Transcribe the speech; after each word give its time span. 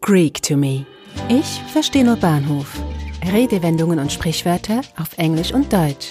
Greek 0.00 0.42
to 0.42 0.56
me. 0.56 0.84
Ich 1.28 1.60
verstehe 1.72 2.04
nur 2.04 2.16
Bahnhof. 2.16 2.80
Redewendungen 3.32 3.98
und 3.98 4.12
Sprichwörter 4.12 4.82
auf 4.98 5.16
Englisch 5.16 5.52
und 5.52 5.72
Deutsch. 5.72 6.10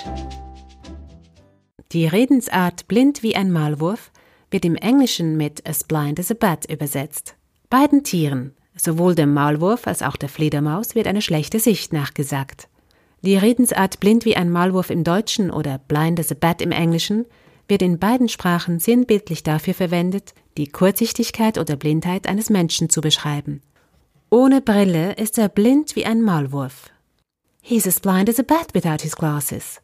Die 1.91 2.07
Redensart 2.07 2.87
blind 2.87 3.21
wie 3.21 3.35
ein 3.35 3.51
Maulwurf 3.51 4.11
wird 4.49 4.65
im 4.65 4.75
Englischen 4.75 5.37
mit 5.37 5.67
as 5.67 5.83
blind 5.83 6.19
as 6.19 6.31
a 6.31 6.33
bat 6.33 6.69
übersetzt. 6.69 7.35
Beiden 7.69 8.03
Tieren, 8.03 8.55
sowohl 8.75 9.13
dem 9.13 9.33
Maulwurf 9.33 9.85
als 9.85 10.01
auch 10.01 10.15
der 10.15 10.29
Fledermaus, 10.29 10.95
wird 10.95 11.07
eine 11.07 11.21
schlechte 11.21 11.59
Sicht 11.59 11.93
nachgesagt. 11.93 12.67
Die 13.21 13.37
Redensart 13.37 13.99
blind 13.99 14.25
wie 14.25 14.35
ein 14.35 14.51
Maulwurf 14.51 14.89
im 14.89 15.03
Deutschen 15.03 15.51
oder 15.51 15.77
blind 15.77 16.19
as 16.19 16.31
a 16.31 16.35
bat 16.39 16.61
im 16.61 16.71
Englischen 16.71 17.25
wird 17.67 17.81
in 17.81 17.99
beiden 17.99 18.27
Sprachen 18.27 18.79
sinnbildlich 18.79 19.43
dafür 19.43 19.73
verwendet, 19.73 20.33
die 20.57 20.67
Kurzsichtigkeit 20.67 21.57
oder 21.57 21.75
Blindheit 21.75 22.27
eines 22.27 22.49
Menschen 22.49 22.89
zu 22.89 23.01
beschreiben. 23.01 23.61
Ohne 24.33 24.61
Brille 24.61 25.13
ist 25.13 25.37
er 25.37 25.47
blind 25.47 25.95
wie 25.95 26.07
ein 26.07 26.23
Maulwurf. 26.23 26.89
He's 27.61 27.85
as 27.85 27.99
blind 27.99 28.27
as 28.27 28.39
a 28.39 28.41
bat 28.41 28.73
without 28.73 29.03
his 29.03 29.15
glasses. 29.15 29.79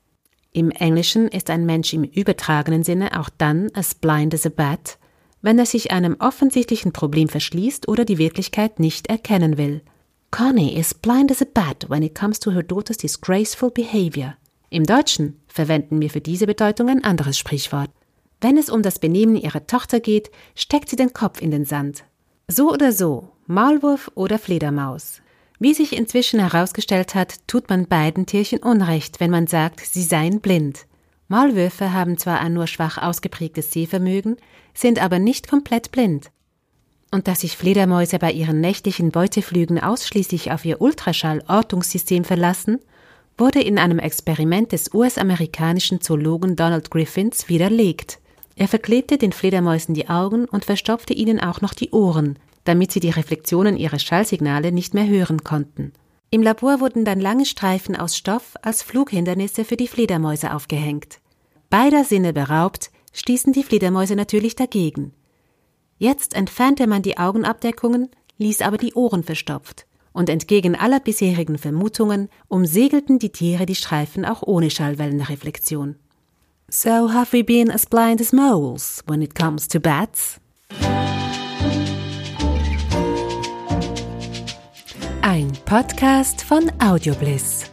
Im 0.53 0.71
Englischen 0.71 1.27
ist 1.27 1.52
ein 1.52 1.67
Mensch 1.67 1.94
im 1.94 2.03
übertragenen 2.03 2.84
Sinne 2.84 3.20
auch 3.20 3.30
dann 3.30 3.70
as 3.76 3.93
blind 3.93 4.34
as 4.34 4.48
a 4.48 4.49
bat, 4.49 4.98
wenn 5.43 5.59
er 5.59 5.67
sich 5.67 5.91
einem 5.91 6.16
offensichtlichen 6.17 6.93
Problem 6.93 7.30
verschließt 7.30 7.88
oder 7.88 8.05
die 8.05 8.17
Wirklichkeit 8.17 8.80
nicht 8.80 9.05
erkennen 9.05 9.59
will. 9.59 9.84
Connie 10.31 10.76
is 10.76 10.95
blind 10.95 11.29
as 11.29 11.43
a 11.43 11.48
bat 11.54 11.88
when 11.88 12.02
it 12.02 12.16
comes 12.16 12.40
to 12.40 12.52
her 12.52 12.63
daughter's 12.63 12.98
disgraceful 12.98 13.70
behavior. 13.70 14.35
Im 14.71 14.84
Deutschen 14.84 15.40
verwenden 15.45 16.02
wir 16.02 16.09
für 16.09 16.21
diese 16.21 16.48
Bedeutung 16.48 16.90
ein 16.90 17.04
anderes 17.04 17.38
Sprichwort. 17.38 17.91
Wenn 18.41 18.57
es 18.57 18.71
um 18.71 18.81
das 18.81 18.98
Benehmen 18.98 19.35
ihrer 19.35 19.68
Tochter 19.68 19.99
geht, 19.99 20.31
steckt 20.55 20.90
sie 20.90 20.95
den 20.95 21.13
Kopf 21.13 21.40
in 21.40 21.52
den 21.52 21.66
Sand. 21.66 22.04
So 22.52 22.71
oder 22.71 22.91
so, 22.91 23.30
Maulwurf 23.45 24.12
oder 24.16 24.39
Fledermaus. 24.39 25.21
Wie 25.59 25.76
sich 25.76 25.95
inzwischen 25.95 26.40
herausgestellt 26.40 27.13
hat, 27.13 27.35
tut 27.46 27.70
man 27.70 27.85
beiden 27.85 28.26
Tierchen 28.26 28.57
Unrecht, 28.63 29.20
wenn 29.20 29.29
man 29.29 29.46
sagt, 29.46 29.82
sie 29.82 30.01
seien 30.01 30.40
blind. 30.40 30.88
Maulwürfe 31.27 31.93
haben 31.93 32.18
zwar 32.18 32.40
ein 32.40 32.54
nur 32.54 32.65
schwach 32.65 32.98
ausgeprägtes 32.98 33.71
Sehvermögen, 33.71 34.38
sind 34.73 34.99
aber 34.99 35.20
nicht 35.20 35.48
komplett 35.48 35.91
blind. 35.91 36.32
Und 37.12 37.27
dass 37.27 37.41
sich 37.41 37.55
Fledermäuse 37.55 38.18
bei 38.18 38.32
ihren 38.32 38.62
nächtlichen 38.62 39.12
Beuteflügen 39.12 39.79
ausschließlich 39.79 40.51
auf 40.51 40.66
ihr 40.66 40.82
Ultraschall-Ortungssystem 40.82 42.23
verlassen 42.23 42.79
wurde 43.38 43.62
in 43.62 43.77
einem 43.77 43.99
Experiment 43.99 44.71
des 44.71 44.91
US-amerikanischen 44.91 46.01
Zoologen 46.01 46.55
Donald 46.55 46.90
Griffins 46.90 47.48
widerlegt. 47.48 48.20
Er 48.60 48.68
verklebte 48.68 49.18
den 49.18 49.32
Fledermäusen 49.32 49.96
die 49.96 50.10
Augen 50.10 50.43
und 50.43 50.65
verstopfte 50.65 51.13
ihnen 51.13 51.40
auch 51.40 51.62
noch 51.62 51.74
die 51.74 51.91
Ohren, 51.91 52.38
damit 52.66 52.91
sie 52.91 52.99
die 52.99 53.10
Reflexionen 53.10 53.77
ihrer 53.77 53.99
Schallsignale 53.99 54.74
nicht 54.74 54.93
mehr 54.93 55.07
hören 55.07 55.46
konnten. 55.46 55.93
Im 56.29 56.43
Labor 56.43 56.82
wurden 56.82 57.05
dann 57.05 57.21
lange 57.21 57.46
Streifen 57.46 57.96
aus 57.96 58.18
Stoff 58.18 58.55
als 58.62 58.84
Flughindernisse 58.84 59.63
für 59.63 59.77
die 59.77 59.88
Fledermäuse 59.88 60.54
aufgehängt. 60.54 61.21
Beider 61.70 62.04
Sinne 62.04 62.34
beraubt, 62.34 62.91
stießen 63.13 63.54
die 63.54 63.63
Fledermäuse 63.63 64.18
natürlich 64.18 64.57
dagegen. 64.57 65.13
Jetzt 65.97 66.35
entfernte 66.35 66.85
man 66.85 67.01
die 67.01 67.18
Augenabdeckungen, 67.18 68.09
ließ 68.40 68.62
aber 68.62 68.78
die 68.78 68.94
Ohren 68.94 69.23
verstopft 69.23 69.85
und 70.12 70.29
entgegen 70.29 70.75
aller 70.75 71.00
bisherigen 71.00 71.57
Vermutungen 71.57 72.28
umsegelten 72.50 73.19
die 73.19 73.31
Tiere 73.31 73.66
die 73.66 73.75
Streifen 73.75 74.25
auch 74.25 74.44
ohne 74.44 74.69
Schallwellenreflexion. 74.69 75.96
So 76.72 77.07
have 77.07 77.34
we 77.34 77.41
been 77.41 77.72
as 77.72 77.85
blind 77.85 78.22
as 78.22 78.31
moles 78.31 79.01
when 79.07 79.23
it 79.23 79.34
comes 79.34 79.67
to 79.69 79.79
bats? 79.79 80.39
Ein 85.23 85.51
Podcast 85.66 86.44
von 86.44 86.72
Audiobliss. 86.79 87.69